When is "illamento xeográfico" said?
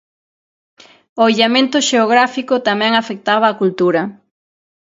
1.33-2.55